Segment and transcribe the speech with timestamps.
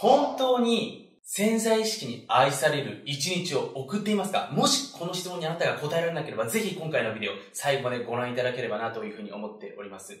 [0.00, 4.48] 本当に潜在意識に愛される一日を送っていますか？
[4.50, 10.18] もしこの質問にあなたが答えられなければ、ぜひ今回のビデオ最後までご覧いただければなというふうに思っております。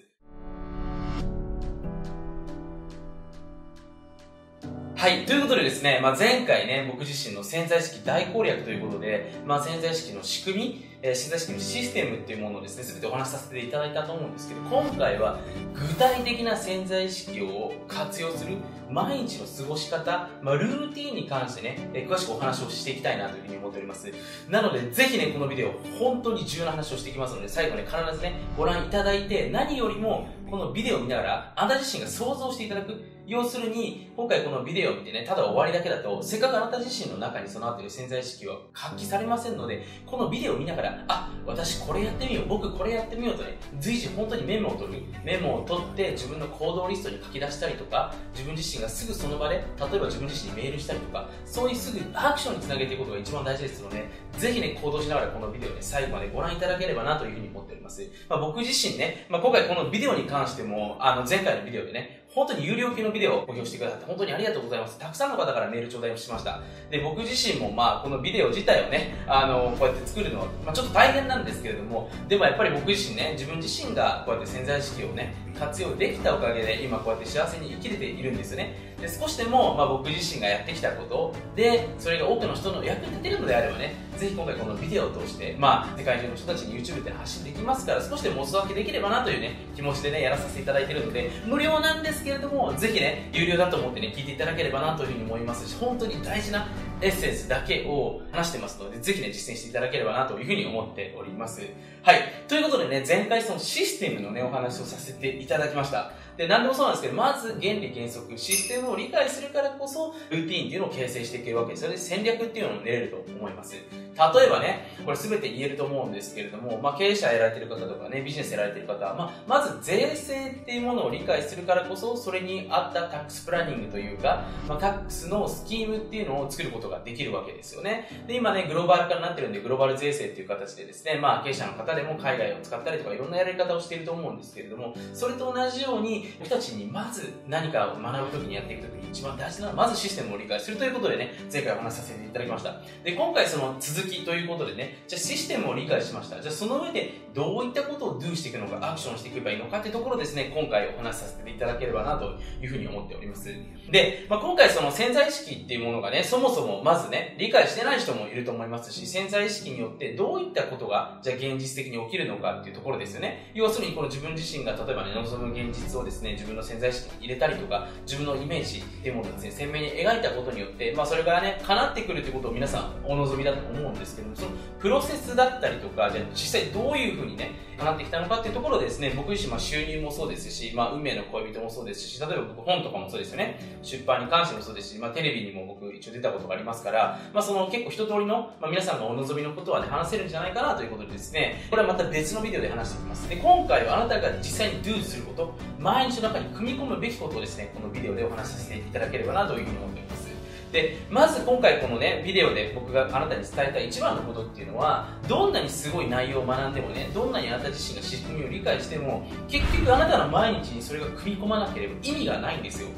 [4.96, 5.24] はい。
[5.24, 15.38] ということでですね、まあ、前回ね、僕自身の潜在意識大攻略ということで、まあ、潜在意識の仕組み、えー、潜在意識のシステムっていうものをですね、すべてお話しさせていただいたと思うんですけど、今回は
[15.74, 18.56] 具体的な潜在意識を活用する
[18.90, 24.12] 毎日の過ごし方、まあ、ルーティンに関してね、えー、詳しくお話をしていきたいなというふうに思っております。
[24.48, 33.00] なので、ぜひね、このビデオ、本当に重要な話をしていきますので、最後ね、必ずね、ご覧いただいて、何よりも、このビデオを見ながら、あなた自身が想像していただく。
[33.30, 45.02] 要するに、今回このビデオを見てね、ただ終わりだけだと、せっかくあなた自身の中に備わっている潜在意識は発揮されませんので、このビデオを見ながら、あ、私これやってみよう、僕これやってみようとね、随時本当にメモを取る。
[45.24, 54.04] メモを取って自分の行動リストに書き出したりとか、自分自身がすぐその場で、例えば自分自身にメールしたりとか、そういうすぐアクションにつなげていくことが一番大事ですので、
[54.38, 58.08] ぜひね、行動しながらこのビデオね、最後までご覧いただければなというふうに思っております。
[58.28, 64.98] まあ、僕自身ね、まあ、今回このビデオに関しても、あの、前回のビデオでね、本当に有料級のビデオをご利用してくださって本当にありがとうございます。
[64.98, 66.60] たくさんの方からメール頂戴をしました。
[66.88, 78.94] で、僕自身もまあ、このビデオ自体をね、あの、こうやって作るのは、まあ、ちょっと大変なんですけれども、でもやっぱり僕自身ね、自分自身がこうやって潜在意識をね、活用できたおかげで今こうやって幸せに生きれているんですよね。
[79.00, 96.68] で、少しでも、まあ、僕自身がやってきたことで、それが多くの人の役に立てるのであればね、ぜひ今回このビデオを通して、まあ、世界中の人たちに YouTube で発信できますから、少しでもお裾分けできればなというね、気持ちでね、やらさせていただいてるので、無料なんですけれども、ぜひね、有料だと思ってね、聞いていただければなというふうに思いますし、本当に大事な
[97.02, 101.62] エッセンスだけを話してますので、ぜひね、実践していただければなというふうに思っております。
[102.02, 102.22] はい。
[102.48, 106.12] ということでね、前回そのシステムのね、お話をさせていただきました。
[106.40, 111.98] で、何でもそうなんですけど、まず原理原則、システムを理解するからこそ、ルーティンっていうのを形成していけるわけですよね。
[111.98, 113.74] 戦略っていうのも練れると思います。
[113.74, 128.08] 例えばね、これ全て言えると思うんですけれども、まあ、経営者やられてる方とかね、ビジネスやられてる方は、まあ、まず税制っていうものを理解するからこそ、それに合ったタックスプランニングというか、まあ、タックスのスキームっていうのを作ることができるわけですよね。
[128.26, 142.80] で、今ね、グローバル化になってるんで、グローバル税制っていう形でですね、まあ、経営者の方でも海外を使ったりとか、いろんなやり方をしていると思うんですけれども、それと同じように、僕たちにまず何かを学ぶときにやっていくときに一番大事なのは、まずシステムを理解するということでね、前回お話しさせていただきました。
[143.04, 146.40] で、今回その続きということでね、じゃあシステムを理解しました。
[146.40, 153.50] じゃあその上でどういったことを do していくのか、アクションしていけばいいのかってところですね、今回お話しさせていただければなというふうに思っております。
[153.90, 163.50] で、まあ、今回その潜在意識っていうものがね、そもそもまずね、理解してない人もいると思いますし、潜在意識によってどういったことが、じゃあ現実的に起きるのかっていうところですよね。
[163.54, 177.50] 要するにこの自分自身が例えばね、望む現実をですね、ね自分の潜在意識に入れたりとか、自分のイメージっていうものをですね、鮮明に描いたことによって、まあそれからね、叶ってくるってことを皆さんお望みだと思うんですけども、そのプロセスだったりとか、じゃあ実際どういうふうにね、
[177.80, 193.28] 叶ってきたのかっていうところでですね、僕自身、ま、収入もそうですし、まあ、運命の恋人もそうですし、例えば僕本とかもそうですよね、出版に関してもそうですし、まあ、テレビにも僕一応出たことがありますから、まあ、その結構一通りの、まあ、皆さんがお望みのことはね、話せるんじゃないかなということでですね、これはまた別のビデオで話していきます。
[193.28, 195.54] で、今回はあなたが実際に do すること、
[196.00, 200.30] 毎日の中に組み込むべきことをですね、このビデオでお話しさせていただければなというふうに思っています。
[200.72, 212.88] でまず今回このねビデオで僕があなたに伝えた一番のことっていうのはどんなにすごい内容を学んでもねどんなにあなた自身が仕組みを理解しても結局あなたの毎日にそれが組み込まなければ意味がないんですよ。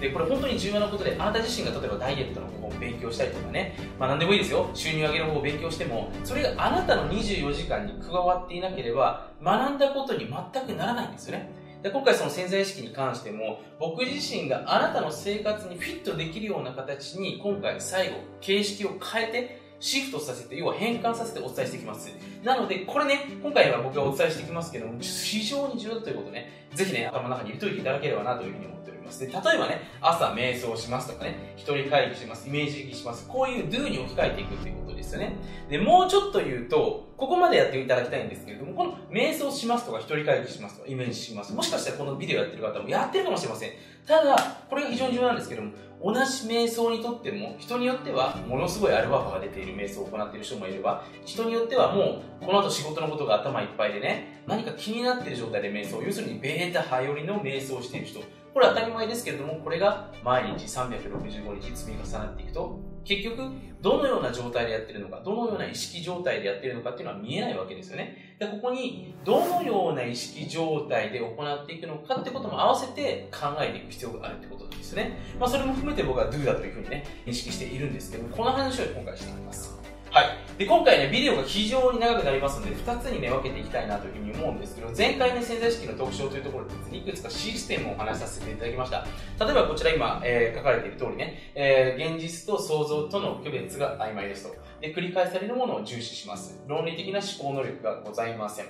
[0.00, 4.68] でこれ本当に重要なことであなた自身が例えばダイエットの方法を勉強したりとかね、まあ、何でもいいですよ。
[4.74, 11.63] 収入上げる方法を勉強してもそれがあなたの24時間に加わっていなければ学んだことに全くならないんですよね。
[11.84, 22.10] で今回その潜在意識に関しても僕自身があなたの生活にフィットできるような形に今回最後形式を変えてシフトさせて、要は変換させてお伝えしていきます。
[22.42, 29.20] なので、これね、今回は僕がお伝えしていきますけども、非常に重要だということね、ぜひね、頭の中に入れておいていただければなというふうに思っております。
[29.20, 35.36] で、例えばね、朝瞑想しますとかね、一人会議します、イメージします、こういう do に置き換えていくということですよね。
[35.68, 41.52] で、もうちょっと言うと、ここまでやっていただきたいんですけれども、この瞑想しますとか、一人会議しますとか、イメージします。
[41.52, 43.70] もしかしたらこのビデオやってる方もやってるかもしれません。
[44.06, 44.36] ただ、
[44.68, 45.72] これが非常に重要なんですけども、
[46.04, 58.20] 同じ瞑想にとっても、人によっては、ものすごいアルファ波が出ている瞑想を行っている人もいれば、人によってはもう、この後仕事のことが頭いっぱいでね、何か気になっている状態で瞑想、要するにベータ波よりの瞑想をしている人、
[58.52, 63.50] これ当たり前ですけれども、これが毎日365日積み重なっていくと、結局、
[63.82, 68.36] どのような状態でやってるのか、どのような意識状態でやってるのかっていうのは見えないわけですよね。
[68.38, 75.18] で、ここに、どのような意識状態で行っていくのかってことも合わせて考えていく必要があるってことですね。
[75.38, 79.83] まあ、それも含めて僕は Do だというふうにね、意識しているんですけども、この話を今回していきます。
[80.14, 80.26] はい。
[80.58, 89.04] で、今回ね、ビデオが非常に長くなりますので、2つにね、分けていきたいなというふうに思うんですけど、前回ね、潜在意識の特徴というところでですね、いくつかシステムをお話しさせていただきました。
[89.44, 94.54] 例えばこちら今、えー、書かれている通りね、えー、現実と想像との区別が曖昧ですと。
[94.80, 96.62] で、繰り返されるものを重視します。
[96.68, 98.66] 論理的な思考能力がございません。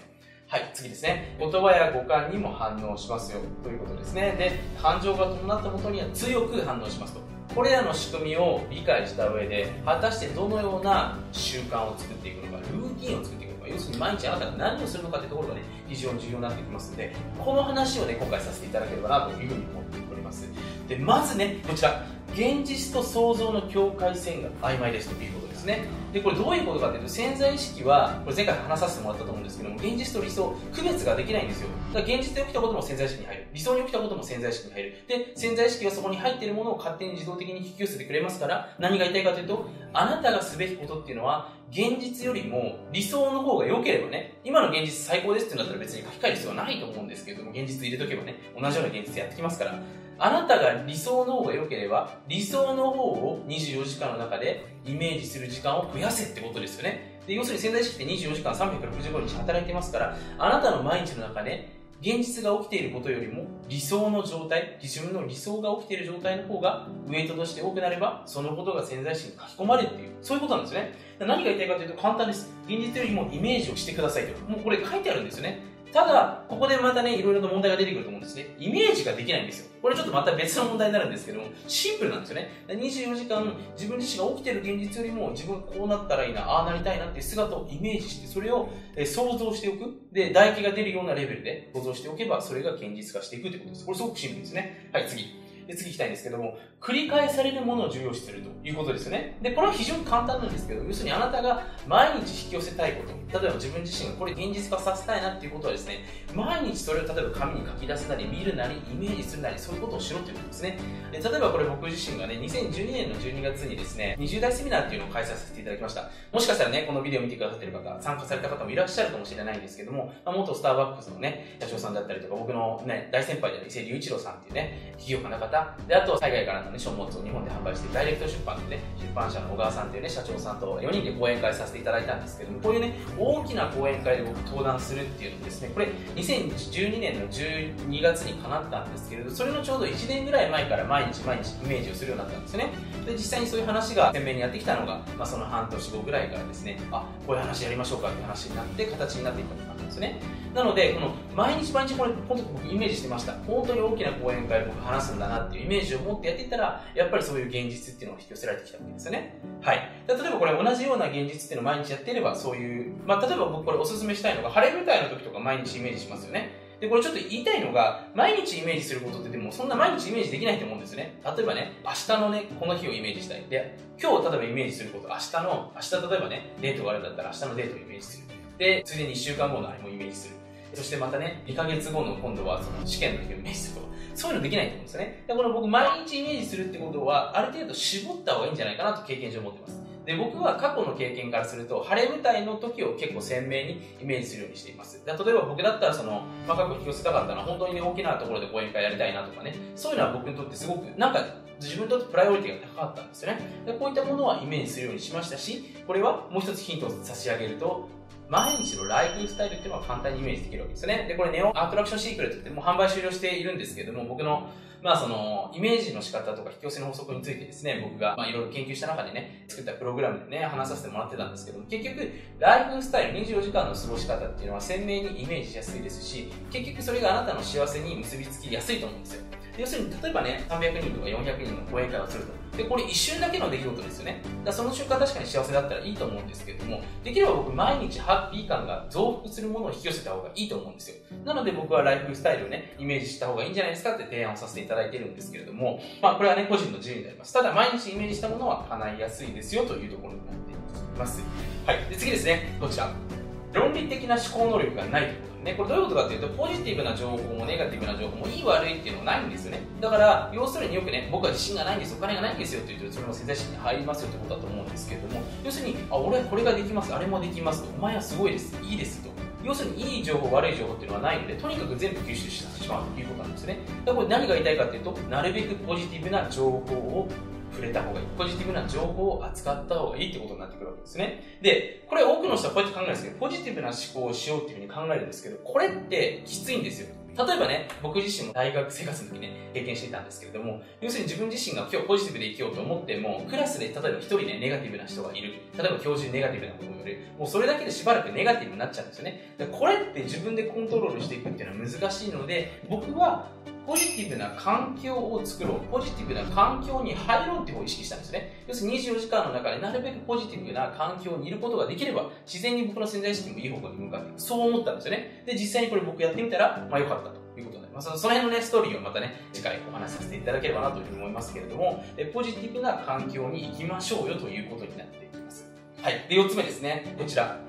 [0.47, 1.37] はい、次ですね。
[1.39, 3.41] 言葉や五感にも反応しますよ。
[3.63, 4.35] ということですね。
[4.39, 7.34] で、感情が伴ったもとには強く反応しますと。
[7.55, 20.49] これらの仕組みを理解した上で果たしてどのような習慣を作っていくのかルーティンを作っていくのか要するに毎日あなたが何をするのかというところがね非常に重要になってきますのでこの話をね今回させていただければなというふうに思っております。
[20.89, 25.87] でまずねこちら現実と想像の境界線が曖昧ですということですね。
[26.13, 31.69] でこれどういうことかというと潜在意識はこれ前回話させてもらったと思うんですけども現実と理想区別ができないんですよ。
[31.93, 33.47] だから現実で起きたことも潜在意識に入る。
[33.53, 34.95] 理想に起きたことも潜在意識に入る。
[35.09, 50.04] で潜在意識はそこに入っているものを勝手に自動的に引き寄せてくれますから何が言いたいかというとあなたがすべきことっていうのは現実よりも理想の方が良ければね今の現実最高ですってなったら別に書き換える必要はないと思うんですけれども現実入れとけばね同じような現実やってきますから。
[50.19, 57.21] あなたが理想の方が良ければ、理想の方を24時間の中でイメージする時間を増やせってことですよね。
[57.27, 70.93] で要するに潜在意識って24時間365日働いてますから、あなたの毎日の中で、現実が起きていることよりも理想の状態、自分の理想が起きている状態の方がウェイトとして多くなれば、そのことが潜在意識に書き込まれるっていう、そういうことなんですね。
[71.19, 72.53] 何が言いたいかというと簡単です。
[72.67, 74.39] 現実よりもイメージをしてくださいと。
[74.51, 75.63] もうこれ書いてあるんですよね。
[75.95, 78.57] ただ、ここでまたね、いろいろと問題が出てくると思うんですね。
[78.59, 79.71] イメージができないんですよ。
[79.81, 82.51] これちょっとまた別の問題になるんですけども、シンプルなんですよね。
[82.67, 88.69] 24時間、自分自身が起きてる現実よりも、自分こうなったらいいな、ああなりたいなっていう姿をイメージして、それを
[89.07, 89.95] 想像しておく。
[90.13, 93.87] で、唾液が出るようなレベルで想像しておけば、それが現実化していくってことです。
[93.87, 94.91] これすごくシンプルですね。
[94.93, 95.44] はい、次。
[95.67, 99.39] で、次行きたいんですけども、繰り返されるものを重要視するということですよね。
[99.41, 110.79] で、これは非常に簡単なんですけど、要するにあなたが毎日引き寄せたいこと、例えば自分自身がこれ現実化させたいなっていうことはですね、毎日それを例えば紙に書き出すなり、見るなり、イメージするなり、そういうことをしろっていうことですね。
[111.13, 116.11] で例えばこれ僕自身がね、2012年の12月にですね、20代セミナーっていうのを開催させていただきました。
[116.33, 125.54] もしかしたらね、このビデオを見てくださってる方、参加された方もいらっしゃるかもしれないんですけども、まあ、元スターバックスのね、社長さんだったりとか、僕のね、大先輩である伊勢隆一郎さんっていうね、企業家の方、
[125.87, 135.87] で、あと海外からのね、書物を日本で販売してダイレクト出版でね、出版社の小川さんというね、社長さんと4人で講演会させていただいたんですけども、こういうね、大きな講演会で僕登壇するっていうのですね、これ
[136.17, 142.73] 2012年の12月にかなったんですけれど、それのちょうど1年ぐらい前から毎日毎日イメージをするようになったんですね。
[143.07, 150.21] で、実際にそういう話が鮮明にやってきたのが、まあ、その半年後ぐらいからですね、あ、こういう話やりましょうかって話になって、形になっていったとなんですね。
[150.55, 153.33] なので、この毎日毎日これ、本当に僕イメージしてました。
[153.47, 159.41] 本当に大きな講演会僕話すんだなっていうイメージを持ってやっていったら、やっぱりそういう現実っていうのが引き寄せられてきたわけですよね。
[159.63, 159.91] はい。
[160.07, 166.65] 例えばこれ同じような現実っていうのを毎日やっていれば、そういう、まあ、例えば僕これおすすめしたいのが、晴れ舞台の時とか毎日イメージしますよね。
[166.81, 171.19] で、これちょっと言いたいのが、毎日イメージすることってでも、そんな毎日イメージできないと思うんですね。
[171.25, 173.45] 例えばね、明日のね、この日をイメージしたい。
[173.49, 178.25] で、今日例えばイメージすること、明日の、明日例えばね、デートがあるんだったら明日のデートをイメージする。
[178.59, 180.35] で、ついでに1週間後のあれもイメージする。
[180.75, 183.94] そしてまたね、2ヶ月後の今度はその試験の時をイメージすると。
[184.15, 185.25] そういうのできないと思うんですよね。
[185.27, 189.85] だから僕、毎日イメージするってことは、ある程度絞った方がいいんじゃないかなと経験上思ってます。
[190.05, 195.03] で、僕は過去の経験からすると、晴れ舞台の時を結構鮮明にイメージするようにしています。
[195.07, 201.25] 例えば僕だったら、その、まあ、過去引き寄せたかったのは、本当に、ね、大きなところで講演会やりたいなとかね、そういうのは僕にとってすごく、なんか、
[201.61, 203.41] 自分にとってプライオリティが高かったんですよね。
[203.65, 207.89] でこういったものはイメージするようにしましたし、これはもう一つヒントを差し上げると、
[208.29, 211.07] 毎日のライフスタイルっていうのは簡単にイメージできるわけですよね。
[211.09, 214.49] で、これネオアトラクションシークレットってもう販売終了しているんですけども、僕の、
[214.83, 229.23] まあその、イメージの仕方とか引き寄せの法則についてですね、僕がまあいろいろ研究した中でね、作ったプログラムでね、話させてもらってたんですけども、結局、ライフスタイル24時間の過ごし方っていうのは鮮明にイメージしやすいですし、結局それがあなたの幸せに結びつきやすいと思うんですよ。
[229.57, 232.57] 要するに、例えばね、300人とか400人の講演会をすると。
[232.57, 234.23] で、これ一瞬だけの出来事ですよね。
[234.45, 240.97] だその瞬間確かに幸せだったらいいと思うんですけども、できれば僕毎日ハッピー感が増幅するものを引き寄せた方がいいと思うんですよ。
[241.25, 247.33] なので僕はライフスタイルをね、イメージした方がいいんじゃないですかって提案をさせていただいてるんですけれども、まあこれはね、個人の自由になります。
[247.33, 250.55] ただ毎日イメージしたものは叶いやすいですよというところになってい
[250.99, 251.23] ます。
[251.67, 251.79] はい。
[251.91, 252.57] で、次ですね。
[252.61, 253.24] こちら。
[253.55, 259.61] 論理的な思考能力がないということね、これどういうことかっていうと、ポジティブな情報もネガティブな情報もいい悪いっていうのはないんですよね。
[259.79, 269.11] だから、要するによくね、僕は自信がないんです、お金がないんですよって言うと、それも潜在意識に入りますよってことだと思うんですけれども、要するに、あ、俺はこれができます、あれもできますと、お前はすごいです、いいですと。
[269.45, 273.59] 要するにいい情報、悪い情報っていうのはないので、とにかく全部吸収してしまうということなんですね。
[273.85, 277.09] だからこれ何が言いたいかっていうと、なるべくポジティブな情報を
[277.55, 278.07] 触れた方がいい。
[278.19, 281.39] ポジティブな情報を扱った方がいいってことになってくるわけですね。
[281.41, 286.95] で、これ多くの人はこうやって考えるんですけど、ポジティブな思考をしようっていうふうに考えるんですけど、これってきついんですよ。
[287.17, 295.35] 例えばね、僕自身も大学生活の時ね、経験していたんですけれども、要するに自分自身が今日ポジティブで生きようと思っても、クラスで例えば一人ね、ネガティブな人がいる。
[295.57, 296.99] 例えば教授にネガティブなことを言る。
[297.19, 299.37] もうそれだけでしばらくネガティブになっちゃうんですよね。
[299.53, 303.29] これって自分でコントロールしていくっていうのは難しいので、僕は
[303.67, 308.45] ポジティブな環境を作ろう、ポジティブな環境に入ろうって方を意識したんですね。
[308.47, 314.21] 要するに24時間の中でなるべくポジティブな環境にいることができれば、自然に僕の潜在意識もいい方向に向かっていく。
[314.21, 315.23] そう思ったんですよね。
[315.27, 317.25] で、実際にこれ僕やってみたら、まあ良かったと。
[317.37, 317.87] いうことになります。
[317.87, 325.51] その辺のね、ストーリーをまたね、次回お話しさせていただければなというふうに思いますけれども、ポジティブな環境に行きましょうよということになっていきます。
[325.83, 326.07] はい。
[326.09, 326.95] で、4つ目ですね。
[326.97, 327.41] こちら。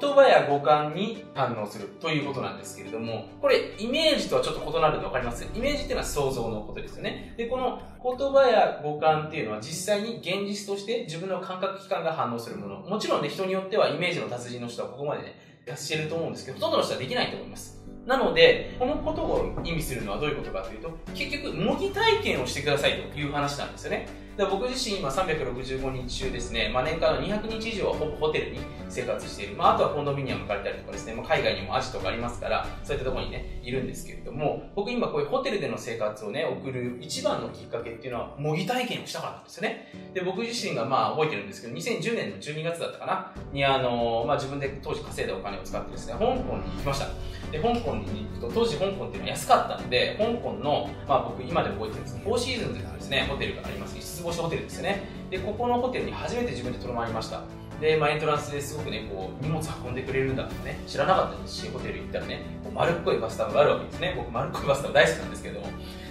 [0.00, 5.44] 言葉や五感に反応するということなんですけれども、これ、イメージとはちょっと異なるの分かります？
[5.44, 7.34] イメージっていうのは想像のことですよね。
[7.38, 12.80] で、この言葉や五感っていうのは実際に現実として自分の感覚器官が反応するもの。
[12.80, 15.34] もちろんね、人によってはイメージの達人の人はここまでね、
[15.66, 17.78] 達してると思うんですけど、ほとんどの人はできないと思います。
[18.06, 24.08] なので、このことを意味するのはどういうことかというと、結局、模擬体験をしてくださいという話なんですよね。
[24.38, 29.56] で僕自身今365日中ですね、まあ、年間の200日以上はほぼホテルに生活している。
[29.56, 39.92] まあ、あとはコンドミニアム借りたりとかですね、まあ、海外にもアジとかありますから、そういったところにね、いるんですけれども、僕今こういうホテルでの生活をね、送る一番のきっかけっていうのは、模擬体験をしたからなんですよね。
[40.14, 47.08] で、僕自身がまあ覚えてるんですけど、2010年の12月だったかな、にあの、まあ、自分で当時稼いだお金を使ってですね、香港に行きました。
[47.50, 53.88] で、香港に行くと、当時香港っていうのは安かったんで、香港の、まあ僕今でも覚えてるんですけど、フォーシーズンズのですね、ホテルがあります。
[54.28, 55.02] 5つ星ホテルですね。
[55.30, 57.42] で、ここのホテルに初めて自分で泊まりました。
[57.80, 62.42] で、まあ、エントランスですごくね、こう、荷物運んでくれるんだってね、知らなかったですし、ホテル行ったらね、
[62.74, 64.14] 丸っこいバスタブがあるわけですね。
[64.16, 65.66] 僕、丸っこいバスタブ大好きなんですけども、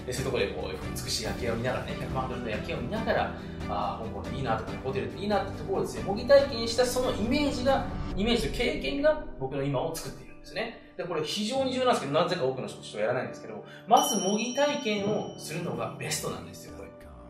[0.06, 3.34] でそういうところでこう、美しい夜景を見ながらね、100万ドルの夜景を見ながら、
[3.70, 10.94] ああ、香港いいなとか、ホテルっていいなってところですね、模擬体験したそのイメージが、イメージと経験が僕の今を作っているんですね。
[10.96, 16.77] で、これ非常に重要なんですけど、なぜか多くの人はやらないんですけど、まず模擬体験をするのがベストなんですよ。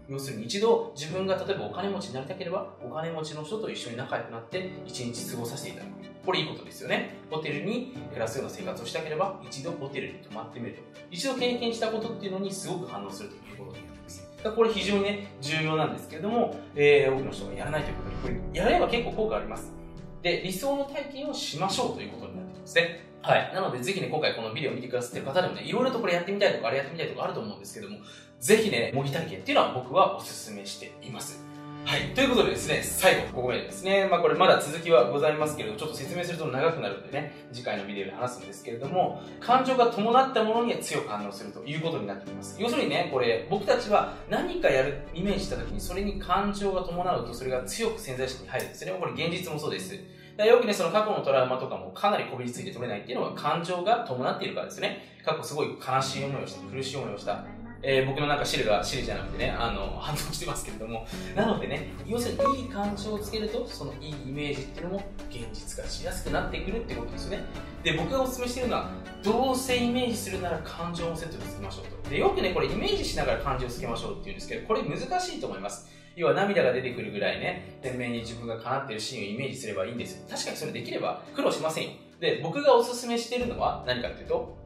[0.10, 5.90] 要するに一度自分が例えばお金持ちになりたければお金持ちの人と一緒に仲良くなって一日過ごさせていただく。
[6.26, 7.16] これいいことですよね。
[7.30, 10.82] ホテルに暮らすような生活をしたければ一度ホテルに泊まってみると。
[11.12, 14.28] 一度経験したことっていうのにすごく反応するということになります。
[14.56, 19.74] これ非常にね重要なんですけれども、えー、多くの人がやらないということでこれやれば結構効果あります。
[20.22, 23.08] で理想の体験をしましょうということになってますね。
[23.22, 23.52] はい。
[23.54, 27.98] なので、ぜひね、今回このビデオを見てくださってる方でもね、いろいろとこれやってみたいとか、あれやってみたいとかあると思うんですけども、
[28.40, 31.44] ぜひね、模擬体験っていうのは僕はお勧めしています。
[31.88, 32.14] はい。
[32.14, 34.10] ということでですね、最後、ここまでですね。
[34.12, 42.62] まあこれまだ続きはございますけれども、ちょっと説明すると長くなるんでね、次回のビデオで話すんですけれども、感情が伴ったものには強く反応するということになっています。
[42.62, 48.92] 要するにね、これ、僕たちは何かやる、イメージした時に、それに感情が伴うと、それが強く潜在意識に入るんですね。
[48.92, 49.96] これ現実もそうです。
[49.96, 55.18] よくね、その過去のトラウマとかもかなりこびりついて取れないっていうのは感情が伴っているからですね。
[55.26, 57.46] 過去すごい悲しい思いをした、苦しい思いをした。
[57.84, 61.06] えー、僕のなんか汁が汁じゃなくてね、あの、 反応してますけれども。
[61.36, 67.42] なのでね、要するにいい感情をつけると、そのいいイメージっていうのも現実化しやすくなってくるってことですね。
[67.84, 68.92] で、僕がお勧めしてるのは、
[69.24, 72.10] どうせイメージするなら感情もセットでつけましょうと。
[72.10, 75.90] で、よくね、これイメージしながら感情をつけましょうって言うんですけど、これ難しいと思います。
[76.16, 80.26] 要は涙が出てくるぐらいね、天命に自分が叶ってるシーンをイメージすればいいんですよ。
[80.28, 81.92] 確かにそれできれば苦労しませんよ。
[82.20, 84.58] で、僕がおすすめしてるのは何かっていうと、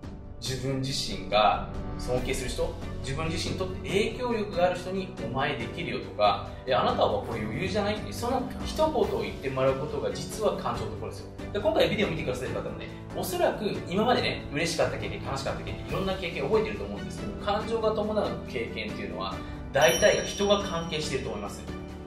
[0.42, 1.70] 自分自身が
[2.00, 7.96] 尊敬する人、自分自身にとって影響力がある人にお前できるよとか、あなたはこれ余裕じゃない？
[7.96, 11.28] ってその一言を言ってもらうことが実は感情のところですよ。
[11.54, 19.36] で今回ビデオ見てくださる方もね、おそらく今までね、嬉しかった経験、悲しかった経験、いろんな経験覚えてると思うんですけど、感情が伴う経験っていうのは、
[19.72, 21.62] 大体人が関係してると思います。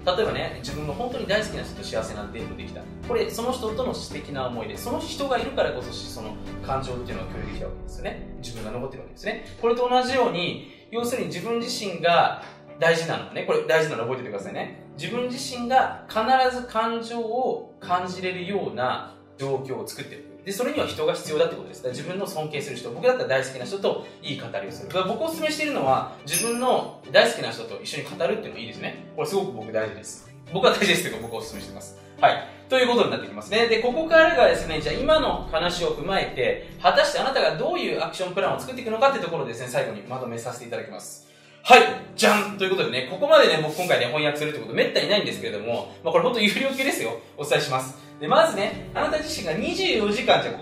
[0.06, 2.82] 例えばね、自分が本当に大好きな人と幸せなデートできた。
[3.08, 8.28] これ、その人との素敵な思いで、その人がいるからこそ、その感情っていうのが共有できたわけですよね。
[8.42, 9.46] 自分が残ってるわけですね。
[9.62, 12.42] これと同じように、要するに自分自身が
[12.78, 13.44] 大事なのね。
[13.44, 14.84] これ大事なの覚えててくださいね。
[14.98, 16.20] 自分自身が必
[16.54, 20.33] ず感情を感じれるような状況を作ってる。
[20.44, 21.86] で、それには人が必要だってことです。
[21.88, 24.88] 自分の尊敬する人、僕だったら大好きな人といい語りをする。
[25.08, 29.06] 僕お勧めしているのは、自分の大好きな人と一緒に語るっていうのがいいですね。
[29.16, 30.30] これすごく僕大事です。
[30.52, 31.98] 僕は大事ですけど、僕はお勧めしてます。
[32.20, 32.48] はい。
[32.68, 33.68] ということになってきますね。
[33.68, 41.24] で、ここからがですね、じゃあ今の話を踏まえて、果たしてあなたがどういうアクションプランを作っていくのかっていうところをですね、最後にまとめさせていただきます。
[41.66, 41.80] はい
[42.14, 47.18] じゃんということでね、ここまでね、僕今回ね、翻訳するってことめったにないんですけれども、まあこれ本当有料級ですよ。
[47.38, 47.98] お伝えします。
[48.24, 50.52] で、まずね、あなた自身が24時間じゃ、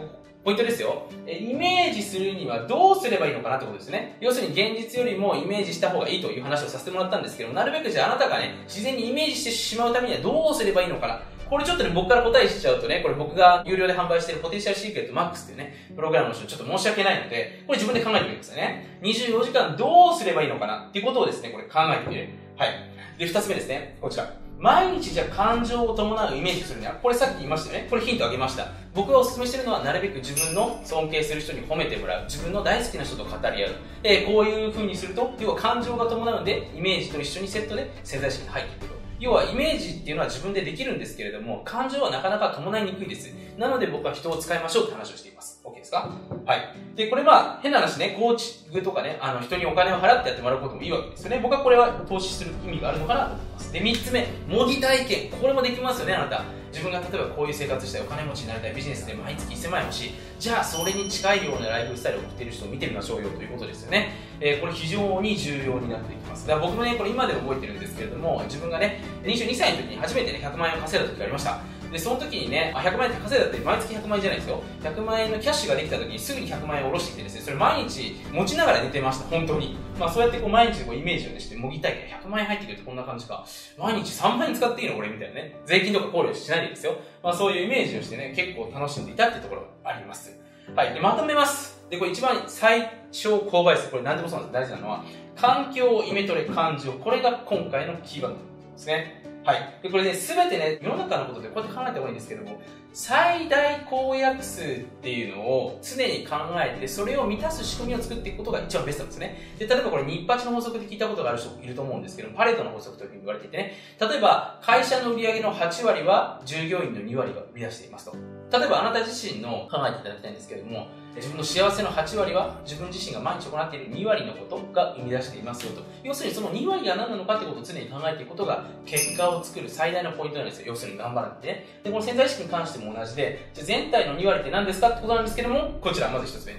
[0.44, 1.06] ポイントですよ。
[1.28, 4.16] え、イメージするにはどうすればいいのかなってことですね。
[4.20, 11.22] 要するに現実よりもイメージした方がいいという話をさせてもらったんですけど、なるべくじゃああなたがね、自然にイメージしてしまうためにはどうすればいいのかな。
[11.48, 18.98] これちょっとね、僕から答えしちゃうとね、これ僕が有料で販売しているポテンシャルシークレットマックスっていうね、プログラムの人ちょっと申し訳ないので、これ自分で考えてみてくださいね。
[19.02, 22.28] 24時間どうすればいいのかなっていうことをですね、これ考えてみる。
[22.56, 22.70] はい。
[23.16, 23.96] で、二つ目ですね。
[24.00, 24.41] こちら。
[24.62, 27.88] 毎日じゃ感情を伴うイメージするには、これさっき言いましたよね。
[27.90, 28.68] これヒントあげました。
[28.94, 32.24] 僕がお勧めしてるのは、なるべく自分の尊敬する人に褒めてもらう。
[32.26, 33.70] 自分の大好きな人と語り合う。
[34.04, 38.94] えー、こういう風にすると、要は感情が伴うので、イメージと一緒にセットで潜在意識に入っていくと。
[39.18, 43.34] 要はイメージっていうのは自分でできるんですけれども、感情はなかなか伴いにくいです。
[43.58, 45.51] なので僕は人を使いましょうって話をしています。
[45.64, 46.10] OK ですか？
[46.44, 46.74] はい。
[46.96, 51.40] で、これまあ、変な話ね、コーチングとかね、あの、人にお金を払ってやってもらうこともいいわけですよね。
[51.42, 53.72] 僕はこれは投資する意味があるのかなと思います。
[53.72, 55.30] で、3つ目、模擬体験。
[55.30, 56.44] これもできますよね、あなた。
[56.72, 60.10] 自分が例えばこういう生活したい、お金持ちになりたい、ビジネスで毎月1000万円欲しい。
[60.38, 64.14] じゃあ、それに近いようなライフスタイルを送っている人を見てみましょうよということですよね。
[64.40, 66.46] えー、これ非常に重要になっていきます。
[66.48, 71.60] だから僕もね、これ今でも覚えてるんですけれども、自分がね、22歳の時に初めてね、100万円を稼いだ時がありました。
[71.92, 74.62] で、その時にね、あ、100万円って稼いだって毎月100万円じゃないですよ。
[74.82, 79.76] 100万円のキャッシュができた時にすぐに100万円を下ろしてきてですね、それ毎日持ちながら寝てました、本当に。
[80.00, 83.44] まあそうやってこう毎日こうイメージをねして、模擬体験100万円入ってくるってこんな感じか。
[83.78, 85.56] 毎日3万円使っていいのこれみたいなね。
[85.66, 86.96] 税金とか考慮しないでですよ。
[87.22, 90.38] まあそういうイメージをしてね、結構楽しんでいたっていうところがあります。
[90.74, 90.94] はい。
[90.94, 91.84] で、まとめます。
[91.90, 93.90] で、これ一番最小公倍数。
[93.90, 94.62] これ何でもそうなんです。
[94.62, 95.04] 大事なのは、
[95.36, 96.92] 環境をイメトレ感情。
[96.92, 98.42] これが今回のキーワードで
[98.76, 99.22] すね。
[99.44, 99.78] はい。
[99.82, 102.60] で、これね、すべてね、世の中のことでこうやって考えた方がいいんですけども、
[102.94, 104.64] 最大公約数っ
[105.02, 109.54] ていうのを常に考えて、それを満たす仕組みを作っていくことが一番ベストなんですね。
[109.58, 118.16] で、例えばこれ、日八の法則で聞いたことがある人いると思うんですけど、パレートの法則というふうに言われていてね、例えば、会社の売上の8割は従業員の2割が生み出していますと。
[118.50, 125.82] 例えば、あなた自身の考えていただきたいんですけれども、自分の幸せの8割は自分自身が毎日行っている2割のことが生み出していますよと。
[126.02, 130.68] 要するにその2割が何なのかってことを常に考えていくことが結果を作る最大のポイントなんですよ。
[130.68, 131.66] 要するに頑張らなくてね。
[131.84, 136.54] で、この潜在意識に関しても同じで、じゃ全体の2割って何ですかってことなんですけども、こちら、まず1つ目。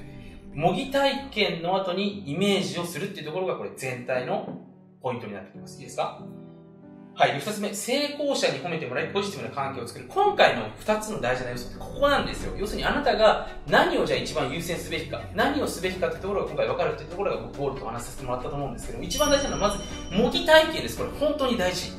[0.53, 4.59] 模擬体験の後にイメージをするっていうところがこれ全体の
[5.01, 5.79] ポイントになってきます。
[5.79, 6.21] いいですか？
[7.15, 7.39] はい。
[7.39, 10.05] 二つ目、成功者に褒めてもらい、ポジティブな関係を作る。
[10.07, 12.53] 今回の二つの大事な要素ってここなんですよ。
[12.57, 19.83] 要するにあなたが何をじゃあ一番優先すべきか、何をすべきかってところが今回分かるっていうところがゴールと話させてもらったと思うんですけども、一番大事なのはまず
[20.15, 20.97] 模擬体験です。
[20.97, 21.91] これ本当に大事。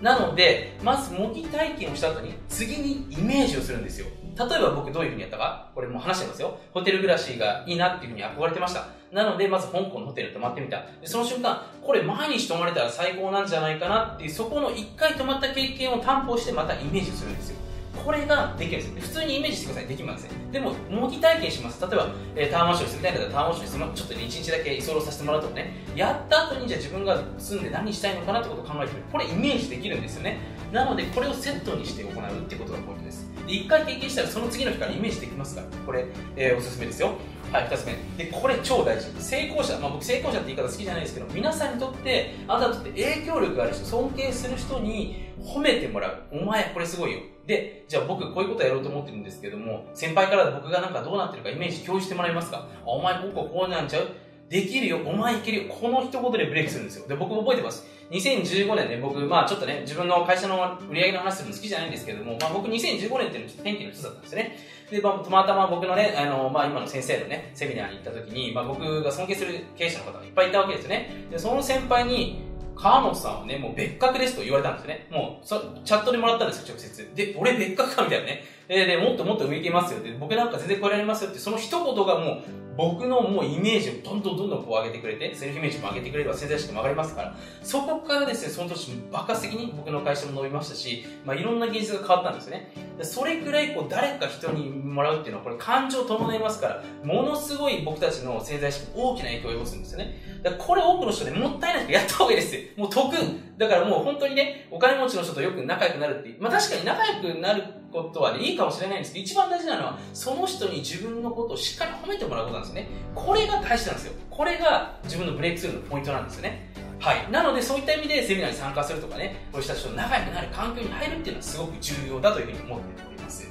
[0.00, 4.06] なので、まず模擬体験をした後に、次にイメージをするんですよ。
[4.38, 6.58] 例えば僕どういう風にやったか、これもう話してますよ。
[6.72, 8.86] ホテル暮らしがいいなっていう風に憧れてました。
[9.12, 10.78] なので、まず香港のホテル泊まってみた。
[11.00, 17.59] でその瞬間、これ毎日泊まれたら最高なんじゃないかなっていう、そこの1回泊まった経験を担保してまたイメージするんですよ。
[18.04, 19.86] これができるんです普通にイメージしてください。
[19.86, 20.52] できません。
[20.52, 21.80] でも、模擬体験します。
[21.80, 29.04] 例えば、えー、タワーマンションに住みたいんだったら、タワーマンションに住む、ちょっと一、日だけ居候させてもらうとかね、やった後にじゃあ自分が住んで何したいのかなってことを考えてみる。
[29.12, 30.38] これイメージできるんですよね。
[30.72, 33.29] なので、これをセットにして行うってことがポイントです。
[33.50, 37.14] で、1回経験したらその次の日からイメージできますから、これ、えー、おすすめですよ。
[37.50, 37.96] はい、2つ目。
[38.16, 39.10] で、これ超大事。
[39.20, 46.22] 成功者、まあ僕成功者って言い方好きじゃないですけど、皆さんにとって、あなたにとって影響力がある人、尊敬する人に褒めてもらう。
[46.30, 47.18] お前、これすごいよ。
[47.46, 52.68] で、じゃあ僕こういうことやろうと思ってるんですけども、先輩から僕がなんかどうなってるかイメージ共有してもらえますか？
[52.86, 54.08] お前こここうなんちゃう？
[54.48, 55.74] できるよ、お前いけるよ。
[55.74, 57.08] この一言でブレイクするんですよ。
[57.08, 57.84] で、僕も覚えてます。
[58.10, 64.56] 2015年ね、僕、まあちょっとね、自分の会社の売り上げの話するの好きじゃないんですけども、まあ僕2015年っていうのはちょっと天気の人だったんですね。
[64.90, 71.26] で、まあ、たまたま僕のね、あの、まあ今の先生のね、セミナーに行った時に、まあ僕が尊敬する経営者の方がいっぱいいたわけですよね。
[71.30, 75.06] で、その先輩に、川本さんはね、もう別格ですと言われたんですよね。
[75.10, 77.14] もう、チャットでもらったんですよ、直接。
[77.14, 78.42] で、俺別格かみたいなね。
[78.70, 82.42] で、でもっともっと上行けますよって、僕なんか全然超えられますよって、その一言がもう、
[82.76, 92.72] 僕のもうイメージをどんどんどんどんこう上げてくれて、セルフイメージも上げてくれれば潜在意識も上がりますから、そこからですね、その年爆発的に僕の会社も伸びましたし、まあいろんな技術が変わったんですよね。
[93.02, 100.40] それくらいこう誰か人にもらうっていうのはこれ感情を伴いますから、ものすごい僕たちの潜在意識に大きな影響を及ぼすんですよね。
[100.44, 102.62] だからこれ多くの人でもったいないからやった方がいいですよ。
[102.76, 103.12] もう得。
[103.58, 106.36] だからもう本当にね、お金持ちの人とよく仲良くなるっていう。
[106.40, 112.88] まあ確かに仲良くなることはね、いいかもしれないんですけど、一番大事なのは、その人に自分のことをしっかり褒めてもらうことなんですね。
[113.14, 114.12] これが大事なんですよ。
[114.30, 116.70] これが自分のブレイクスルーのポイントなんですよね。
[116.98, 117.30] はい。
[117.30, 123.48] なので、そういった意味でセミナーに参加するとかね、こういう人たちと仲良くなる環境に入るっていうのはすごく重要だというふうに思っております。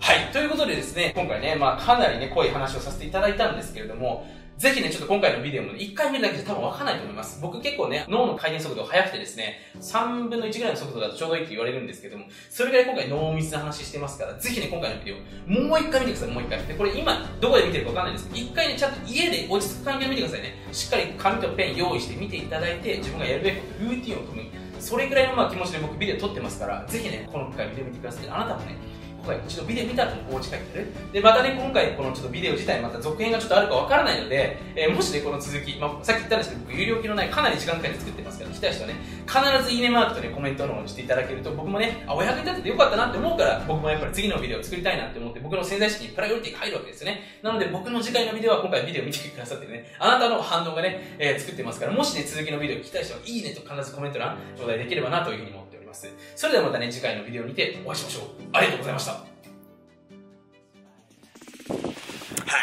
[0.00, 0.26] はい。
[0.32, 4.26] ということでですね、今回ね、まあかなりね、濃い話をさせていただいたんですけれども、
[4.56, 7.40] ぜひね、ちょっと今回のビデオもね、1回見るだけじゃ多分わかんないと思います。
[7.42, 16.66] 僕結構ね、脳の回転速度が速くてですね、3分の1ぐらいの速度だとちょうどいいって言われるんですけども、それぐらい今回濃密な話してますから、ぜひね、今回のビデオ、もう1回見てください、もう1回。
[16.66, 20.54] で、これ今、どこで見てるかわかんないんですけど、1回ね、ちゃんと家で落ち着く環境で見てくださいね。
[20.72, 24.50] しっかり紙とペン用意して見ていただいて、自分がやるべきルーティンを組む。
[24.78, 28.28] それぐらいのまあ気持ちで僕ビデオ撮ってますから、ぜひね、この回ビデオ見てください。
[28.28, 28.76] あなたもね、
[29.24, 30.86] 今回一度ビデオ見た後にお家帰ってる？
[31.10, 38.94] でまたね今回このちょっとビデオ自体また続編がちょっとあるかわからないので、えー、もしねこの続き、まあ、さっき言ったんですけど僕有料機のないかなり時間かけて作ってますから来た人はね
[39.26, 47.22] 必ずいいねマークとねコメントの方にしていただけると僕もねあお役に立ててよかったなって思うから僕もやっぱり次のビデオを作りたいなって思って僕の潜在意識にプライオリティが入るわけですよね。
[47.40, 56.08] なので僕の次回のビデオは今回ビデオ見てくださってねあなたの反応がね、えー、作ってますからもしね続きのビデオ聞きたい人はいいねと必ずコメント欄頂戴できればなというふうに思ってます。
[56.34, 58.24] それではまたね次回のビデオにてお会いしましょう。
[58.52, 59.12] ありがとうございました。
[59.12, 59.18] は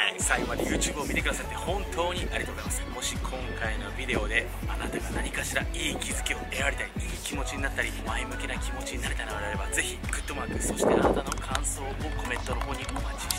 [0.10, 2.82] い最後まで YouTube を見てくださって本当にありがとうございます。
[2.94, 11.86] もし今回のビデオであなたが何かしらいい気づきを得られたりいい気持ちになったり前向きな気持ちになれたのであればぜひグッドマークそしてあなたの感想を
[12.22, 13.31] コメントの方にお待ち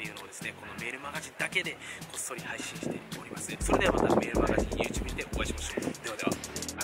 [0.00, 1.72] っていうのをですねこのメールマガジンだけで
[2.10, 3.54] こっそり配信しております。
[3.60, 5.80] それではまたメールマガジン YouTube にてお会いしましょう。
[6.04, 6.70] ではでは。